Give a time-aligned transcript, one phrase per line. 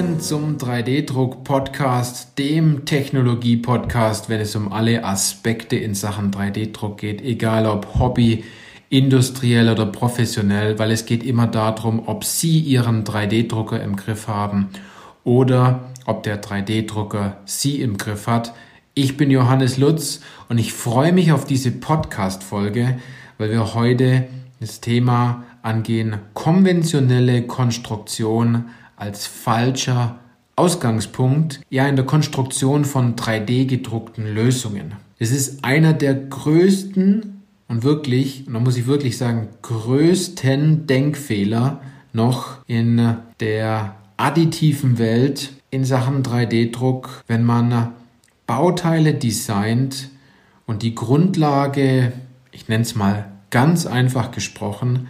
[0.00, 7.66] Willkommen zum 3D-Druck-Podcast, dem Technologie-Podcast, wenn es um alle Aspekte in Sachen 3D-Druck geht, egal
[7.66, 8.44] ob Hobby,
[8.88, 14.70] industriell oder professionell, weil es geht immer darum, ob Sie Ihren 3D-Drucker im Griff haben
[15.22, 18.54] oder ob der 3D-Drucker Sie im Griff hat.
[18.94, 22.98] Ich bin Johannes Lutz und ich freue mich auf diese Podcast-Folge,
[23.36, 24.28] weil wir heute
[24.60, 30.18] das Thema angehen, konventionelle Konstruktion als falscher
[30.56, 34.92] Ausgangspunkt, ja in der Konstruktion von 3D gedruckten Lösungen.
[35.18, 41.80] Es ist einer der größten und wirklich, und da muss ich wirklich sagen, größten Denkfehler
[42.12, 47.92] noch in der additiven Welt in Sachen 3D-Druck, wenn man
[48.46, 50.10] Bauteile designt
[50.66, 52.12] und die Grundlage,
[52.52, 55.08] ich nenne es mal ganz einfach gesprochen,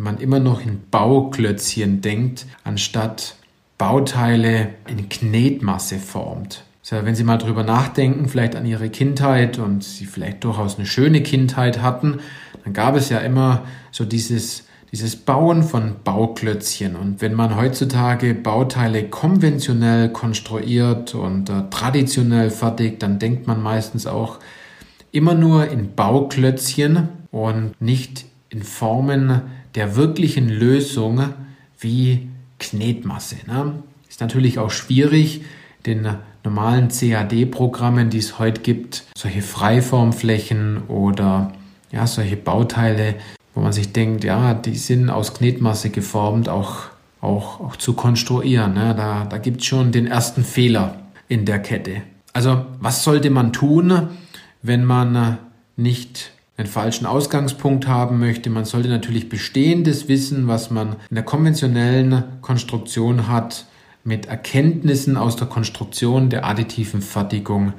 [0.00, 3.34] wenn man immer noch in Bauklötzchen denkt, anstatt
[3.76, 6.64] Bauteile in Knetmasse formt.
[6.90, 10.86] Also wenn Sie mal drüber nachdenken, vielleicht an Ihre Kindheit und Sie vielleicht durchaus eine
[10.86, 12.20] schöne Kindheit hatten,
[12.64, 16.96] dann gab es ja immer so dieses, dieses Bauen von Bauklötzchen.
[16.96, 24.06] Und wenn man heutzutage Bauteile konventionell konstruiert und äh, traditionell fertigt, dann denkt man meistens
[24.06, 24.38] auch
[25.12, 29.42] immer nur in Bauklötzchen und nicht in Formen
[29.74, 31.32] der wirklichen Lösung
[31.78, 33.36] wie Knetmasse.
[33.46, 33.82] Ne?
[34.08, 35.42] Ist natürlich auch schwierig,
[35.86, 36.06] den
[36.44, 41.52] normalen CAD-Programmen, die es heute gibt, solche Freiformflächen oder
[41.92, 43.16] ja, solche Bauteile,
[43.54, 46.84] wo man sich denkt, ja, die sind aus Knetmasse geformt, auch,
[47.20, 48.74] auch, auch zu konstruieren.
[48.74, 48.94] Ne?
[48.96, 50.96] Da, da gibt es schon den ersten Fehler
[51.28, 52.02] in der Kette.
[52.32, 54.08] Also was sollte man tun,
[54.62, 55.38] wenn man
[55.76, 58.50] nicht einen falschen Ausgangspunkt haben möchte.
[58.50, 63.64] Man sollte natürlich bestehendes Wissen, was man in der konventionellen Konstruktion hat,
[64.04, 67.72] mit Erkenntnissen aus der Konstruktion der additiven Fertigung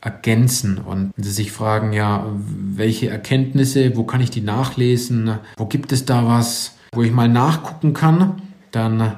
[0.00, 0.78] ergänzen.
[0.78, 5.92] Und wenn Sie sich fragen, ja, welche Erkenntnisse, wo kann ich die nachlesen, wo gibt
[5.92, 8.40] es da was, wo ich mal nachgucken kann,
[8.70, 9.16] dann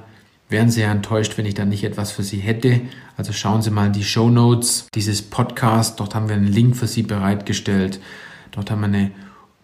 [0.48, 2.80] wären Sie ja enttäuscht, wenn ich da nicht etwas für Sie hätte.
[3.16, 6.76] Also schauen Sie mal in die Show Notes dieses Podcasts, dort haben wir einen Link
[6.76, 8.00] für Sie bereitgestellt.
[8.52, 9.10] Dort haben wir eine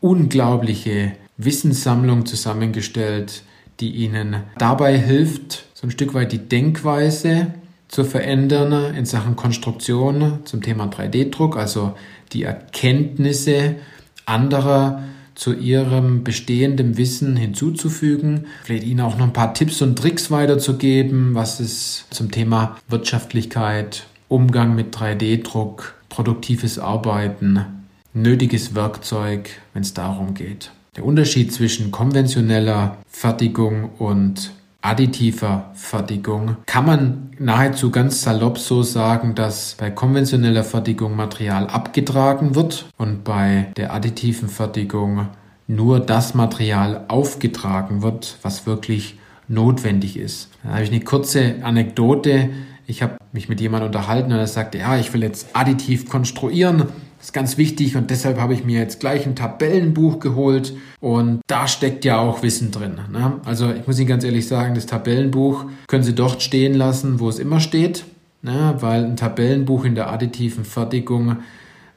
[0.01, 3.43] unglaubliche Wissenssammlung zusammengestellt,
[3.81, 7.55] die Ihnen dabei hilft, so ein Stück weit die Denkweise
[7.89, 11.95] zu verändern in Sachen Konstruktion zum Thema 3D-Druck, also
[12.33, 13.77] die Erkenntnisse
[14.25, 15.03] anderer
[15.35, 21.35] zu ihrem bestehenden Wissen hinzuzufügen, vielleicht Ihnen auch noch ein paar Tipps und Tricks weiterzugeben,
[21.35, 27.76] was es zum Thema Wirtschaftlichkeit, Umgang mit 3D-Druck, produktives Arbeiten
[28.16, 30.72] nötiges Werkzeug, wenn es darum geht.
[30.97, 39.34] Der Unterschied zwischen konventioneller Fertigung und additiver Fertigung kann man nahezu ganz salopp so sagen,
[39.34, 45.28] dass bei konventioneller Fertigung Material abgetragen wird und bei der additiven Fertigung
[45.66, 50.48] nur das Material aufgetragen wird, was wirklich notwendig ist.
[50.62, 52.50] Da habe ich eine kurze Anekdote.
[52.87, 56.84] Ich habe mich mit jemandem unterhalten und er sagte, ja, ich will jetzt additiv konstruieren
[57.21, 61.66] ist ganz wichtig und deshalb habe ich mir jetzt gleich ein Tabellenbuch geholt und da
[61.66, 63.00] steckt ja auch Wissen drin.
[63.12, 63.41] Ne?
[63.44, 67.28] Also ich muss Ihnen ganz ehrlich sagen, das Tabellenbuch können Sie dort stehen lassen, wo
[67.28, 68.04] es immer steht,
[68.43, 68.77] ne?
[68.81, 71.37] weil ein Tabellenbuch in der additiven Fertigung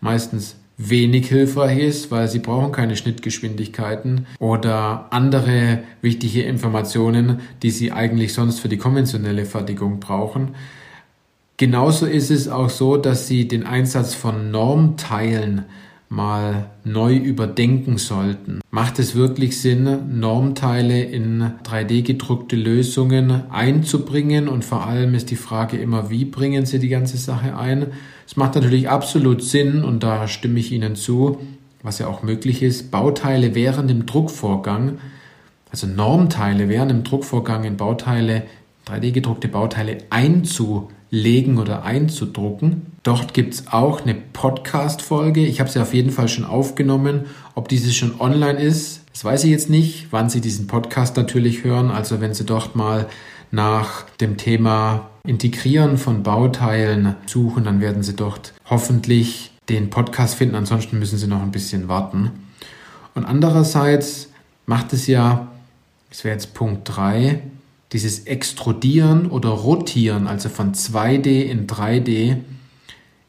[0.01, 7.91] meistens wenig hilfreich ist, weil sie brauchen keine Schnittgeschwindigkeiten oder andere wichtige Informationen, die sie
[7.91, 10.55] eigentlich sonst für die konventionelle Fertigung brauchen.
[11.59, 15.65] Genauso ist es auch so, dass Sie den Einsatz von Normteilen
[16.07, 18.61] mal neu überdenken sollten.
[18.71, 24.47] Macht es wirklich Sinn, Normteile in 3D gedruckte Lösungen einzubringen?
[24.47, 27.87] Und vor allem ist die Frage immer, wie bringen Sie die ganze Sache ein?
[28.25, 31.39] Es macht natürlich absolut Sinn, und da stimme ich Ihnen zu,
[31.83, 34.99] was ja auch möglich ist, Bauteile während dem Druckvorgang,
[35.71, 38.43] also Normteile während dem Druckvorgang in Bauteile,
[38.87, 42.87] 3D gedruckte Bauteile einzubringen legen oder einzudrucken.
[43.03, 45.45] Dort gibt es auch eine Podcast-Folge.
[45.45, 47.25] Ich habe sie auf jeden Fall schon aufgenommen.
[47.55, 51.63] Ob diese schon online ist, das weiß ich jetzt nicht, wann Sie diesen Podcast natürlich
[51.63, 51.91] hören.
[51.91, 53.07] Also wenn Sie dort mal
[53.51, 60.55] nach dem Thema Integrieren von Bauteilen suchen, dann werden Sie dort hoffentlich den Podcast finden.
[60.55, 62.31] Ansonsten müssen Sie noch ein bisschen warten.
[63.15, 64.29] Und andererseits
[64.65, 65.47] macht es ja,
[66.09, 67.41] das wäre jetzt Punkt 3,
[67.91, 72.37] dieses Extrudieren oder Rotieren, also von 2D in 3D,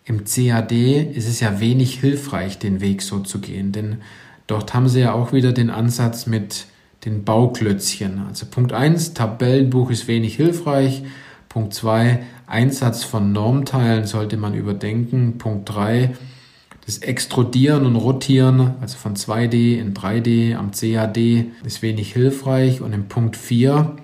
[0.04, 0.72] im CAD
[1.14, 3.98] ist es ja wenig hilfreich, den Weg so zu gehen, denn
[4.46, 6.66] dort haben sie ja auch wieder den Ansatz mit
[7.04, 8.22] den Bauklötzchen.
[8.28, 11.02] Also Punkt 1, Tabellenbuch ist wenig hilfreich.
[11.48, 15.38] Punkt 2, Einsatz von Normteilen sollte man überdenken.
[15.38, 16.12] Punkt 3,
[16.84, 22.80] das Extrudieren und Rotieren, also von 2D in 3D am CAD, ist wenig hilfreich.
[22.80, 23.96] Und im Punkt 4,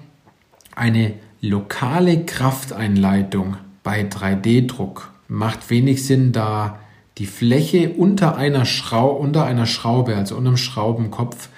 [0.76, 6.78] eine lokale Krafteinleitung bei 3D-Druck macht wenig Sinn, da
[7.18, 11.48] die Fläche unter einer, Schrau unter einer Schraube, also unter dem Schraubenkopf,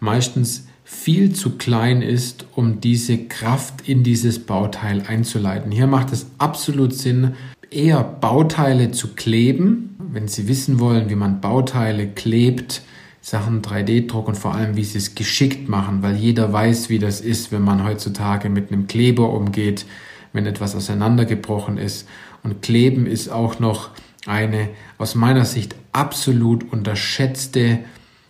[0.00, 5.70] meistens viel zu klein ist, um diese Kraft in dieses Bauteil einzuleiten.
[5.70, 7.34] Hier macht es absolut Sinn,
[7.70, 12.82] eher Bauteile zu kleben, wenn Sie wissen wollen, wie man Bauteile klebt,
[13.28, 17.20] Sachen 3D-Druck und vor allem, wie Sie es geschickt machen, weil jeder weiß, wie das
[17.20, 19.84] ist, wenn man heutzutage mit einem Kleber umgeht,
[20.32, 22.08] wenn etwas auseinandergebrochen ist.
[22.42, 23.90] Und Kleben ist auch noch
[24.24, 27.80] eine aus meiner Sicht absolut unterschätzte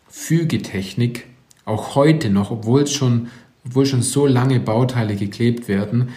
[0.08, 1.26] Fügetechnik,
[1.64, 3.28] auch heute noch, obwohl schon,
[3.64, 6.08] obwohl schon so lange Bauteile geklebt werden.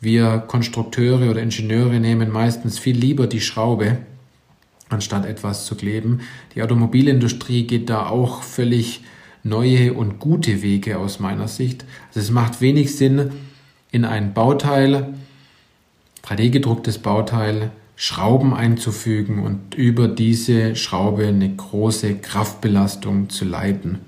[0.00, 3.98] Wir Konstrukteure oder Ingenieure nehmen meistens viel lieber die Schraube,
[4.90, 6.20] anstatt etwas zu kleben.
[6.54, 9.02] Die Automobilindustrie geht da auch völlig
[9.42, 11.84] neue und gute Wege aus meiner Sicht.
[12.08, 13.30] Also es macht wenig Sinn,
[13.90, 15.14] in ein Bauteil,
[16.24, 23.98] 3D gedrucktes Bauteil, Schrauben einzufügen und über diese Schraube eine große Kraftbelastung zu leiten.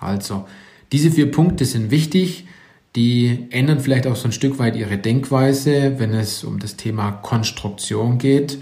[0.00, 0.46] Also,
[0.92, 2.46] diese vier Punkte sind wichtig.
[2.94, 7.10] Die ändern vielleicht auch so ein Stück weit ihre Denkweise, wenn es um das Thema
[7.10, 8.58] Konstruktion geht.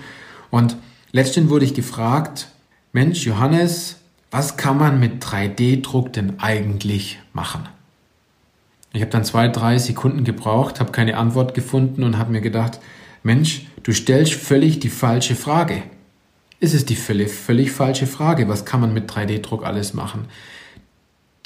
[0.51, 0.77] Und
[1.17, 2.49] letztens wurde ich gefragt,
[2.93, 3.97] Mensch, Johannes,
[4.31, 7.67] was kann man mit 3D-Druck denn eigentlich machen?
[8.93, 12.81] Ich habe dann zwei, drei Sekunden gebraucht, habe keine Antwort gefunden und habe mir gedacht,
[13.23, 15.83] Mensch, du stellst völlig die falsche Frage.
[16.61, 18.47] Ist es die völlig, völlig falsche Frage?
[18.49, 20.27] Was kann man mit 3D-Druck alles machen?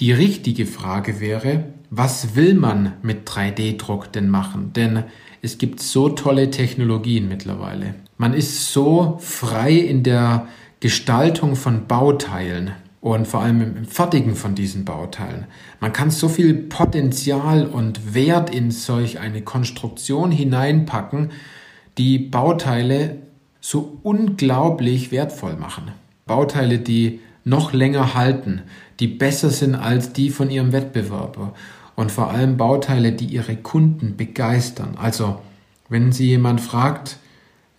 [0.00, 4.72] Die richtige Frage wäre, was will man mit 3D-Druck denn machen?
[4.72, 5.04] Denn
[5.42, 7.94] es gibt so tolle Technologien mittlerweile.
[8.20, 10.46] Man ist so frei in der
[10.80, 15.46] Gestaltung von Bauteilen und vor allem im Fertigen von diesen Bauteilen.
[15.80, 21.30] Man kann so viel Potenzial und Wert in solch eine Konstruktion hineinpacken,
[21.96, 23.22] die Bauteile
[23.58, 25.90] so unglaublich wertvoll machen.
[26.26, 28.60] Bauteile, die noch länger halten,
[29.00, 31.54] die besser sind als die von ihrem Wettbewerber
[31.96, 34.98] und vor allem Bauteile, die ihre Kunden begeistern.
[35.00, 35.40] Also,
[35.88, 37.16] wenn Sie jemand fragt,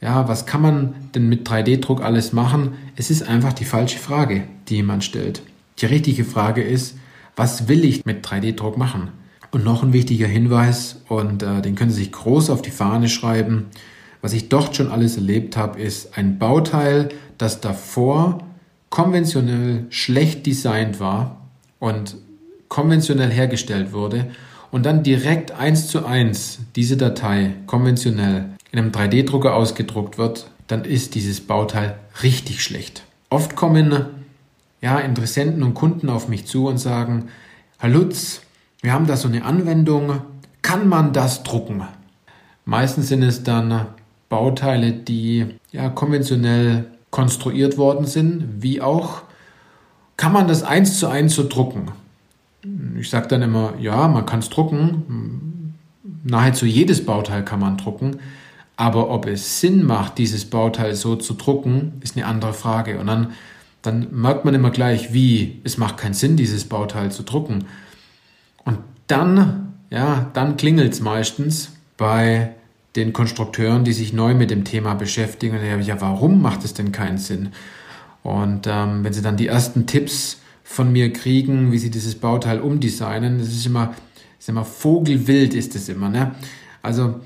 [0.01, 2.73] ja, was kann man denn mit 3D-Druck alles machen?
[2.95, 5.43] Es ist einfach die falsche Frage, die jemand stellt.
[5.79, 6.97] Die richtige Frage ist,
[7.35, 9.09] was will ich mit 3D-Druck machen?
[9.51, 13.09] Und noch ein wichtiger Hinweis, und äh, den können Sie sich groß auf die Fahne
[13.09, 13.67] schreiben.
[14.21, 18.39] Was ich dort schon alles erlebt habe, ist ein Bauteil, das davor
[18.89, 21.47] konventionell schlecht designt war
[21.79, 22.17] und
[22.69, 24.31] konventionell hergestellt wurde
[24.71, 30.85] und dann direkt eins zu eins diese Datei konventionell in einem 3D-Drucker ausgedruckt wird, dann
[30.85, 33.03] ist dieses Bauteil richtig schlecht.
[33.29, 33.93] Oft kommen
[34.81, 37.29] ja, Interessenten und Kunden auf mich zu und sagen,
[37.77, 38.41] Herr Lutz,
[38.81, 40.21] wir haben da so eine Anwendung,
[40.61, 41.83] kann man das drucken?
[42.65, 43.87] Meistens sind es dann
[44.29, 49.23] Bauteile, die ja konventionell konstruiert worden sind, wie auch,
[50.17, 51.91] kann man das eins zu eins so drucken?
[52.97, 55.75] Ich sage dann immer, ja, man kann es drucken.
[56.23, 58.19] Nahezu jedes Bauteil kann man drucken.
[58.81, 62.97] Aber ob es Sinn macht, dieses Bauteil so zu drucken, ist eine andere Frage.
[62.97, 63.33] Und dann,
[63.83, 67.65] dann merkt man immer gleich, wie, es macht keinen Sinn, dieses Bauteil zu drucken.
[68.65, 72.55] Und dann, ja, dann klingelt es meistens bei
[72.95, 75.59] den Konstrukteuren, die sich neu mit dem Thema beschäftigen.
[75.59, 77.49] Und ja, warum macht es denn keinen Sinn?
[78.23, 82.59] Und ähm, wenn sie dann die ersten Tipps von mir kriegen, wie sie dieses Bauteil
[82.59, 83.93] umdesignen, das ist immer,
[84.39, 86.09] ist immer vogelwild ist es immer.
[86.09, 86.31] Ne?
[86.81, 87.19] Also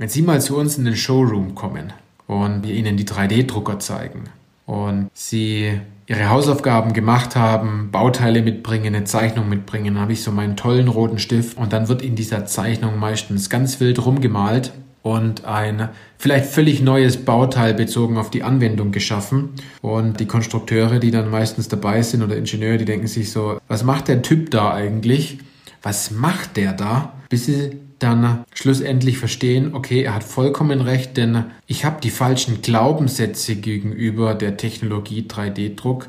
[0.00, 1.92] wenn Sie mal zu uns in den Showroom kommen
[2.26, 4.30] und wir Ihnen die 3D-Drucker zeigen
[4.64, 10.32] und Sie ihre Hausaufgaben gemacht haben, Bauteile mitbringen, eine Zeichnung mitbringen, dann habe ich so
[10.32, 15.44] meinen tollen roten Stift und dann wird in dieser Zeichnung meistens ganz wild rumgemalt und
[15.44, 19.50] ein vielleicht völlig neues Bauteil bezogen auf die Anwendung geschaffen.
[19.82, 23.84] Und die Konstrukteure, die dann meistens dabei sind oder Ingenieure, die denken sich so, was
[23.84, 25.40] macht der Typ da eigentlich?
[25.82, 27.12] Was macht der da?
[27.28, 32.62] Bis sie dann schlussendlich verstehen, okay, er hat vollkommen recht, denn ich habe die falschen
[32.62, 36.08] Glaubenssätze gegenüber der Technologie 3D-Druck.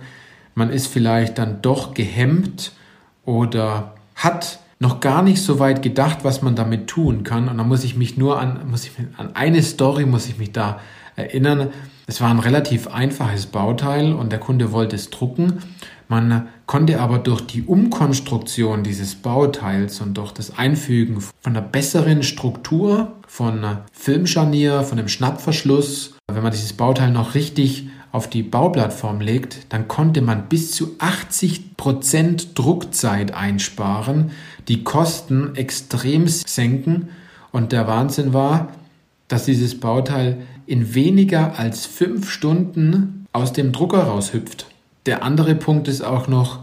[0.56, 2.72] Man ist vielleicht dann doch gehemmt
[3.26, 7.50] oder hat noch gar nicht so weit gedacht, was man damit tun kann.
[7.50, 10.52] Und dann muss ich mich nur an, muss ich, an eine Story muss ich mich
[10.52, 10.80] da
[11.16, 11.70] erinnern.
[12.08, 15.60] Es war ein relativ einfaches Bauteil und der Kunde wollte es drucken.
[16.12, 22.22] Man konnte aber durch die Umkonstruktion dieses Bauteils und durch das Einfügen von einer besseren
[22.22, 29.22] Struktur, von Filmscharnier, von einem Schnappverschluss, wenn man dieses Bauteil noch richtig auf die Bauplattform
[29.22, 34.32] legt, dann konnte man bis zu 80 Prozent Druckzeit einsparen,
[34.68, 37.08] die Kosten extrem senken
[37.54, 38.74] und der Wahnsinn war,
[39.30, 44.71] dass dieses Bauteil in weniger als fünf Stunden aus dem Drucker raushüpft.
[45.06, 46.60] Der andere Punkt ist auch noch,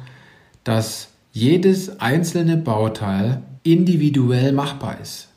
[0.64, 5.28] dass jedes einzelne Bauteil individuell machbar ist.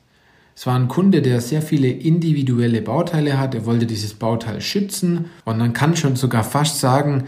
[0.56, 3.56] Es war ein Kunde, der sehr viele individuelle Bauteile hat.
[3.56, 7.24] Er wollte dieses Bauteil schützen und man kann schon sogar fast sagen,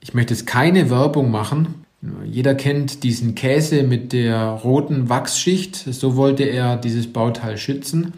[0.00, 1.86] ich möchte jetzt keine Werbung machen.
[2.26, 5.76] Jeder kennt diesen Käse mit der roten Wachsschicht.
[5.76, 8.12] So wollte er dieses Bauteil schützen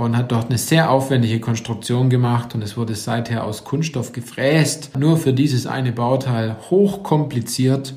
[0.00, 4.96] und hat dort eine sehr aufwendige Konstruktion gemacht und es wurde seither aus Kunststoff gefräst.
[4.98, 7.94] Nur für dieses eine Bauteil hochkompliziert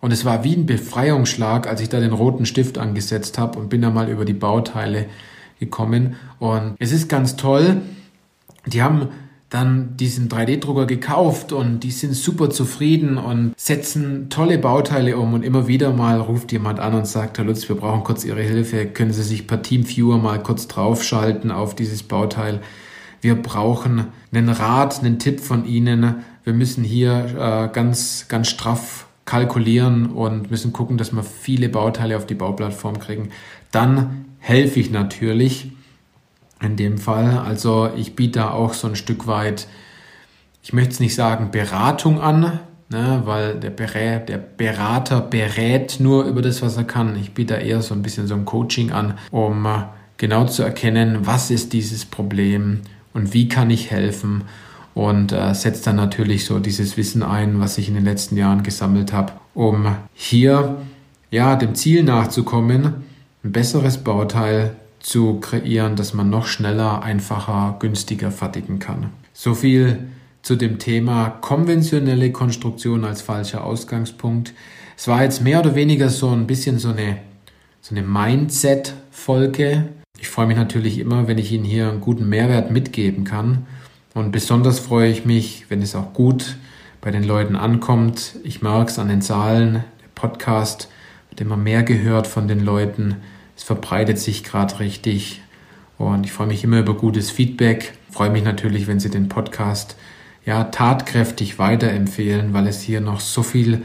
[0.00, 3.68] und es war wie ein Befreiungsschlag, als ich da den roten Stift angesetzt habe und
[3.68, 5.04] bin da mal über die Bauteile
[5.60, 7.82] gekommen und es ist ganz toll.
[8.64, 9.08] Die haben
[9.54, 15.44] dann diesen 3D-Drucker gekauft und die sind super zufrieden und setzen tolle Bauteile um und
[15.44, 18.84] immer wieder mal ruft jemand an und sagt, Herr Lutz, wir brauchen kurz Ihre Hilfe,
[18.86, 22.62] können Sie sich per Teamviewer mal kurz draufschalten auf dieses Bauteil.
[23.20, 26.16] Wir brauchen einen Rat, einen Tipp von Ihnen.
[26.42, 32.16] Wir müssen hier äh, ganz, ganz straff kalkulieren und müssen gucken, dass wir viele Bauteile
[32.16, 33.28] auf die Bauplattform kriegen.
[33.70, 35.70] Dann helfe ich natürlich
[36.60, 37.38] in dem Fall.
[37.38, 39.66] Also ich biete da auch so ein Stück weit,
[40.62, 46.24] ich möchte es nicht sagen Beratung an, ne, weil der, Berät, der Berater berät nur
[46.24, 47.16] über das, was er kann.
[47.16, 49.84] Ich biete da eher so ein bisschen so ein Coaching an, um äh,
[50.16, 52.80] genau zu erkennen, was ist dieses Problem
[53.12, 54.44] und wie kann ich helfen
[54.94, 58.62] und äh, setze dann natürlich so dieses Wissen ein, was ich in den letzten Jahren
[58.62, 60.76] gesammelt habe, um hier
[61.30, 62.94] ja dem Ziel nachzukommen,
[63.42, 69.10] ein besseres Bauteil zu kreieren, dass man noch schneller, einfacher, günstiger fertigen kann.
[69.34, 70.08] So viel
[70.40, 74.54] zu dem Thema konventionelle Konstruktion als falscher Ausgangspunkt.
[74.96, 77.18] Es war jetzt mehr oder weniger so ein bisschen so eine,
[77.82, 79.88] so eine Mindset-Folge.
[80.18, 83.66] Ich freue mich natürlich immer, wenn ich Ihnen hier einen guten Mehrwert mitgeben kann.
[84.14, 86.56] Und besonders freue ich mich, wenn es auch gut
[87.02, 88.36] bei den Leuten ankommt.
[88.42, 89.84] Ich merke es an den Zahlen.
[90.00, 90.88] Der Podcast
[91.28, 93.16] wird immer mehr gehört von den Leuten.
[93.56, 95.40] Es verbreitet sich gerade richtig
[95.98, 97.94] und ich freue mich immer über gutes Feedback.
[98.08, 99.96] Ich freue mich natürlich, wenn Sie den Podcast
[100.44, 103.82] ja tatkräftig weiterempfehlen, weil es hier noch so viel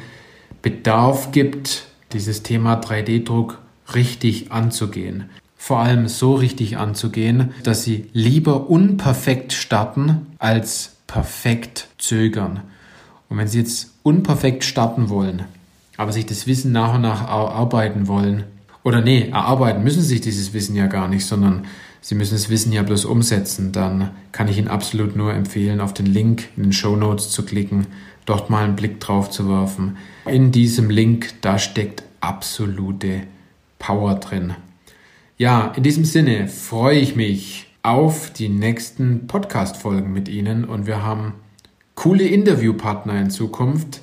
[0.62, 3.60] Bedarf gibt, dieses Thema 3D-Druck
[3.94, 5.30] richtig anzugehen.
[5.56, 12.62] Vor allem so richtig anzugehen, dass Sie lieber unperfekt starten als perfekt zögern.
[13.30, 15.44] Und wenn Sie jetzt unperfekt starten wollen,
[15.98, 18.46] aber sich das Wissen nach und nach arbeiten wollen,
[18.90, 21.68] oder nee, erarbeiten müssen sie sich dieses Wissen ja gar nicht, sondern
[22.02, 23.72] sie müssen das Wissen ja bloß umsetzen.
[23.72, 27.46] Dann kann ich Ihnen absolut nur empfehlen, auf den Link in den Show Notes zu
[27.46, 27.86] klicken,
[28.26, 29.98] dort mal einen Blick drauf zu werfen.
[30.26, 33.22] In diesem Link, da steckt absolute
[33.78, 34.56] Power drin.
[35.38, 41.04] Ja, in diesem Sinne freue ich mich auf die nächsten Podcast-Folgen mit Ihnen und wir
[41.04, 41.36] haben
[41.94, 44.02] coole Interviewpartner in Zukunft.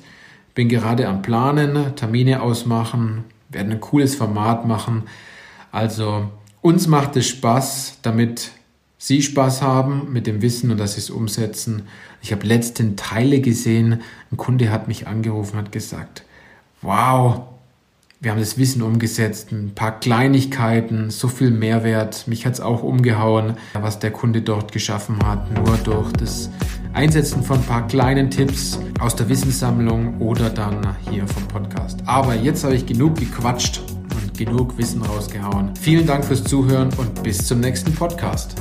[0.55, 5.03] Bin gerade am Planen, Termine ausmachen, werden ein cooles Format machen.
[5.71, 6.29] Also
[6.61, 8.51] uns macht es Spaß, damit
[8.99, 11.83] Sie Spaß haben mit dem Wissen und dass Sie es umsetzen.
[12.21, 14.01] Ich habe letzten Teile gesehen.
[14.31, 16.23] Ein Kunde hat mich angerufen und hat gesagt,
[16.81, 17.41] wow,
[18.19, 22.27] wir haben das Wissen umgesetzt, ein paar Kleinigkeiten, so viel Mehrwert.
[22.27, 26.49] Mich hat es auch umgehauen, was der Kunde dort geschaffen hat, nur durch das
[26.97, 31.99] Einsetzen von ein paar kleinen Tipps aus der Wissenssammlung oder dann hier vom Podcast.
[32.07, 33.81] Aber jetzt habe ich genug gequatscht
[34.15, 35.75] und genug Wissen rausgehauen.
[35.79, 38.55] Vielen Dank fürs Zuhören und bis zum nächsten Podcast.